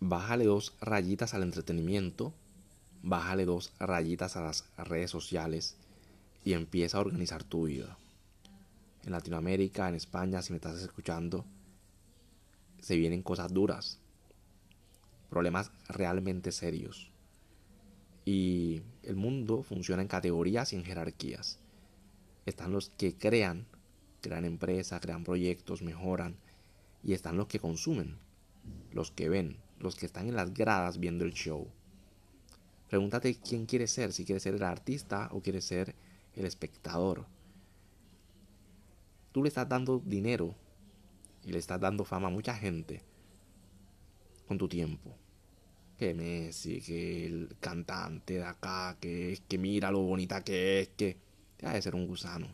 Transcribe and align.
bájale 0.00 0.44
dos 0.44 0.74
rayitas 0.80 1.34
al 1.34 1.42
entretenimiento, 1.42 2.32
bájale 3.02 3.44
dos 3.44 3.72
rayitas 3.78 4.36
a 4.36 4.42
las 4.42 4.64
redes 4.76 5.10
sociales 5.10 5.76
y 6.44 6.52
empieza 6.52 6.98
a 6.98 7.00
organizar 7.00 7.44
tu 7.44 7.66
vida. 7.66 7.98
En 9.04 9.12
Latinoamérica, 9.12 9.88
en 9.88 9.94
España, 9.94 10.42
si 10.42 10.52
me 10.52 10.56
estás 10.56 10.80
escuchando, 10.82 11.44
se 12.80 12.96
vienen 12.96 13.22
cosas 13.22 13.52
duras, 13.52 13.98
problemas 15.30 15.72
realmente 15.88 16.52
serios. 16.52 17.10
Y 18.24 18.82
el 19.02 19.16
mundo 19.16 19.62
funciona 19.62 20.02
en 20.02 20.08
categorías 20.08 20.72
y 20.72 20.76
en 20.76 20.84
jerarquías. 20.84 21.58
Están 22.44 22.72
los 22.72 22.90
que 22.90 23.16
crean, 23.16 23.66
crean 24.20 24.44
empresas, 24.44 25.00
crean 25.00 25.24
proyectos, 25.24 25.82
mejoran. 25.82 26.36
Y 27.02 27.14
están 27.14 27.36
los 27.36 27.46
que 27.46 27.58
consumen, 27.58 28.18
los 28.92 29.10
que 29.10 29.28
ven, 29.28 29.56
los 29.80 29.96
que 29.96 30.06
están 30.06 30.28
en 30.28 30.36
las 30.36 30.52
gradas 30.52 30.98
viendo 30.98 31.24
el 31.24 31.32
show. 31.32 31.68
Pregúntate 32.88 33.36
quién 33.36 33.66
quieres 33.66 33.90
ser, 33.90 34.12
si 34.12 34.24
quieres 34.24 34.42
ser 34.42 34.54
el 34.54 34.62
artista 34.62 35.28
o 35.32 35.40
quieres 35.40 35.64
ser 35.64 35.94
el 36.34 36.46
espectador. 36.46 37.26
Tú 39.32 39.42
le 39.42 39.48
estás 39.48 39.68
dando 39.68 40.00
dinero 40.04 40.54
y 41.44 41.52
le 41.52 41.58
estás 41.58 41.80
dando 41.80 42.04
fama 42.04 42.28
a 42.28 42.30
mucha 42.30 42.54
gente 42.54 43.02
con 44.46 44.56
tu 44.56 44.68
tiempo. 44.68 45.14
Que 45.98 46.14
Messi, 46.14 46.80
que 46.80 47.26
el 47.26 47.56
cantante 47.60 48.34
de 48.34 48.44
acá, 48.44 48.96
que, 49.00 49.38
que 49.48 49.58
mira 49.58 49.90
lo 49.90 50.00
bonita 50.00 50.42
que 50.42 50.80
es, 50.80 50.88
que 50.96 51.16
deja 51.58 51.74
de 51.74 51.82
ser 51.82 51.94
un 51.94 52.06
gusano. 52.06 52.48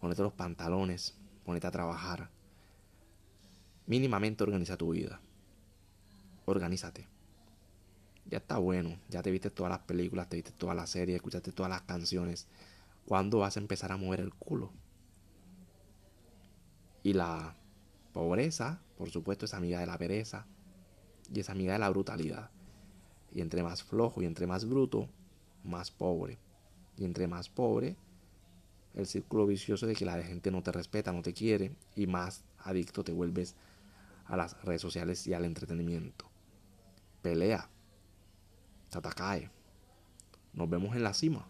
Ponete 0.00 0.22
los 0.22 0.32
pantalones, 0.32 1.14
ponete 1.44 1.66
a 1.66 1.70
trabajar. 1.70 2.30
Mínimamente 3.86 4.42
organiza 4.44 4.76
tu 4.76 4.90
vida. 4.90 5.20
Organízate. 6.46 7.06
Ya 8.26 8.38
está 8.38 8.58
bueno, 8.58 8.98
ya 9.08 9.22
te 9.22 9.30
viste 9.30 9.50
todas 9.50 9.70
las 9.70 9.80
películas, 9.80 10.28
te 10.28 10.36
viste 10.36 10.52
todas 10.52 10.76
las 10.76 10.90
series, 10.90 11.16
escuchaste 11.16 11.52
todas 11.52 11.70
las 11.70 11.82
canciones. 11.82 12.46
¿Cuándo 13.06 13.38
vas 13.38 13.56
a 13.56 13.60
empezar 13.60 13.92
a 13.92 13.96
mover 13.96 14.20
el 14.20 14.32
culo? 14.34 14.70
Y 17.02 17.14
la 17.14 17.56
pobreza, 18.12 18.80
por 18.96 19.10
supuesto, 19.10 19.44
es 19.44 19.54
amiga 19.54 19.80
de 19.80 19.86
la 19.86 19.98
pereza 19.98 20.46
y 21.32 21.40
es 21.40 21.50
amiga 21.50 21.72
de 21.72 21.80
la 21.80 21.90
brutalidad. 21.90 22.50
Y 23.34 23.40
entre 23.40 23.62
más 23.62 23.82
flojo 23.82 24.22
y 24.22 24.26
entre 24.26 24.46
más 24.46 24.68
bruto, 24.68 25.08
más 25.64 25.90
pobre. 25.90 26.38
Y 26.96 27.04
entre 27.04 27.26
más 27.26 27.48
pobre, 27.48 27.96
el 28.94 29.06
círculo 29.06 29.46
vicioso 29.46 29.86
de 29.86 29.94
que 29.94 30.04
la 30.04 30.22
gente 30.22 30.50
no 30.50 30.62
te 30.62 30.70
respeta, 30.70 31.12
no 31.12 31.22
te 31.22 31.32
quiere 31.32 31.74
y 31.96 32.06
más 32.06 32.44
adicto 32.58 33.02
te 33.02 33.12
vuelves 33.12 33.56
a 34.26 34.36
las 34.36 34.62
redes 34.62 34.82
sociales 34.82 35.26
y 35.26 35.34
al 35.34 35.44
entretenimiento. 35.44 36.31
Pelea. 37.22 37.68
Tatakae. 38.90 39.50
Nos 40.52 40.68
vemos 40.68 40.94
en 40.96 41.04
la 41.04 41.14
cima. 41.14 41.46